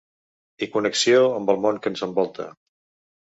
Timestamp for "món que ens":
1.67-2.03